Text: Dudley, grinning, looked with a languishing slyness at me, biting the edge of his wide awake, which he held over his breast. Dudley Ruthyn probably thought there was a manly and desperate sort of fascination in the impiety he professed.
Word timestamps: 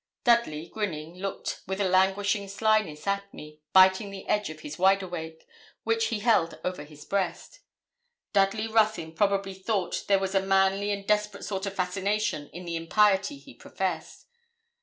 Dudley, 0.23 0.67
grinning, 0.67 1.17
looked 1.19 1.61
with 1.67 1.79
a 1.79 1.87
languishing 1.87 2.47
slyness 2.47 3.05
at 3.05 3.31
me, 3.31 3.61
biting 3.71 4.09
the 4.09 4.25
edge 4.27 4.49
of 4.49 4.61
his 4.61 4.79
wide 4.79 5.03
awake, 5.03 5.45
which 5.83 6.07
he 6.07 6.21
held 6.21 6.59
over 6.65 6.83
his 6.83 7.05
breast. 7.05 7.59
Dudley 8.33 8.67
Ruthyn 8.67 9.11
probably 9.11 9.53
thought 9.53 10.05
there 10.07 10.17
was 10.17 10.33
a 10.33 10.41
manly 10.41 10.89
and 10.89 11.05
desperate 11.05 11.45
sort 11.45 11.67
of 11.67 11.75
fascination 11.75 12.49
in 12.51 12.65
the 12.65 12.75
impiety 12.75 13.37
he 13.37 13.53
professed. 13.53 14.25